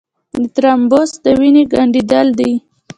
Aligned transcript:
د 0.39 0.41
ترومبوس 0.55 1.11
د 1.23 1.25
وینې 1.39 1.63
ګڼېدل 1.73 2.27
دي. 2.39 2.51